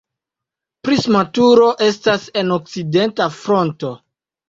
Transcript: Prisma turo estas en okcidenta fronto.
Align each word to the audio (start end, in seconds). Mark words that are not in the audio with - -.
Prisma 0.87 1.21
turo 1.39 1.69
estas 1.91 2.27
en 2.43 2.57
okcidenta 2.59 3.33
fronto. 3.41 3.97